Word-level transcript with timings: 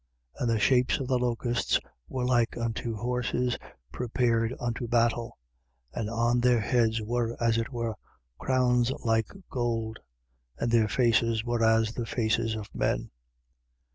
9:7. 0.37 0.41
And 0.41 0.49
the 0.49 0.59
shapes 0.59 0.99
of 0.99 1.07
the 1.07 1.19
locusts 1.19 1.79
were 2.09 2.25
like 2.25 2.57
unto 2.57 2.95
horses 2.95 3.59
prepared 3.91 4.51
unto 4.59 4.87
battle. 4.87 5.37
And 5.93 6.09
on 6.09 6.39
their 6.39 6.59
heads 6.59 7.03
were, 7.03 7.37
as 7.39 7.59
it 7.59 7.71
were, 7.71 7.93
crowns 8.39 8.89
like 9.05 9.29
gold: 9.51 9.99
and 10.57 10.71
their 10.71 10.87
faces 10.87 11.43
were 11.45 11.63
as 11.63 11.93
the 11.93 12.07
faces 12.07 12.55
of 12.55 12.73
men. 12.73 13.11